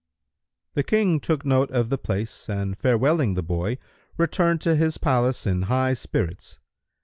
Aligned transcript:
The 0.73 0.81
King 0.81 1.19
took 1.19 1.45
note 1.45 1.69
of 1.69 1.89
the 1.91 1.97
place 1.99 2.49
and 2.49 2.75
farewelling 2.75 3.35
the 3.35 3.43
boy, 3.43 3.77
returned 4.17 4.59
to 4.61 4.75
his 4.75 4.97
palace 4.97 5.45
in 5.45 5.61
high 5.69 5.93
spirits. 5.93 6.57